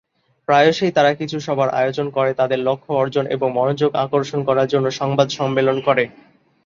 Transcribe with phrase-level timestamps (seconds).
[0.47, 5.27] প্রায়শই, তারা কিছু সভার আয়োজন করে, তাদের লক্ষ্য অর্জন এবং মনোযোগ আকর্ষণ করার জন্য সংবাদ
[5.29, 6.03] সম্মেলন করে।